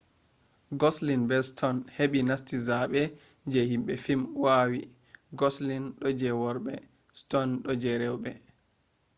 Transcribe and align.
goslin 0.79 1.21
be 1.29 1.35
ston 1.49 1.77
heɓi 1.97 2.19
nasti 2.29 2.55
zaaɓe 2.67 3.01
je 3.51 3.59
himɓe 3.71 3.93
fim 4.03 4.21
wawi 4.43 4.79
goslin 5.39 5.83
ɗo 5.99 6.07
je 6.19 6.29
worɓe 6.41 6.73
ston 7.19 7.49
ɗo 7.63 7.71
je 7.81 7.91
rewɓe 8.01 8.31